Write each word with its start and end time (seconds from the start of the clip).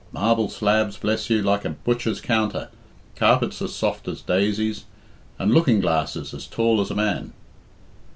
Marble 0.11 0.49
slabs, 0.49 0.97
bless 0.97 1.29
you, 1.29 1.43
like 1.43 1.63
a 1.63 1.69
butcher's 1.69 2.19
counter; 2.19 2.69
carpets 3.15 3.61
as 3.61 3.75
soft 3.75 4.07
as 4.07 4.23
daisies, 4.23 4.85
and 5.37 5.53
looking 5.53 5.79
glasses 5.79 6.33
as 6.33 6.47
tall 6.47 6.81
as 6.81 6.89
a 6.89 6.95
man." 6.95 7.33